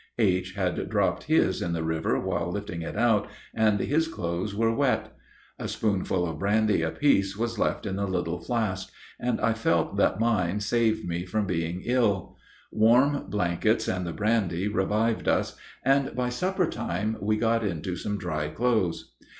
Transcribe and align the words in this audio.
H. 0.17 0.53
had 0.55 0.89
dropped 0.89 1.25
his 1.25 1.61
in 1.61 1.73
the 1.73 1.83
river 1.83 2.19
while 2.19 2.51
lifting 2.51 2.81
it 2.81 2.95
out, 2.97 3.27
and 3.53 3.79
his 3.79 4.07
clothes 4.07 4.55
were 4.55 4.73
wet. 4.73 5.15
A 5.59 5.67
spoonful 5.67 6.27
of 6.27 6.39
brandy 6.39 6.81
apiece 6.81 7.37
was 7.37 7.59
left 7.59 7.85
in 7.85 7.97
the 7.97 8.07
little 8.07 8.39
flask, 8.41 8.89
and 9.19 9.39
I 9.39 9.53
felt 9.53 9.97
that 9.97 10.19
mine 10.19 10.59
saved 10.59 11.05
me 11.07 11.27
from 11.27 11.45
being 11.45 11.83
ill. 11.85 12.35
Warm 12.71 13.29
blankets 13.29 13.87
and 13.87 14.07
the 14.07 14.11
brandy 14.11 14.67
revived 14.67 15.27
us, 15.27 15.55
and 15.85 16.15
by 16.15 16.29
supper 16.29 16.65
time 16.65 17.17
we 17.21 17.37
got 17.37 17.63
into 17.63 17.95
some 17.95 18.17
dry 18.17 18.47
clothes. 18.47 19.13